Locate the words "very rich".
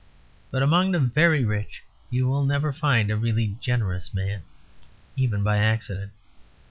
0.99-1.83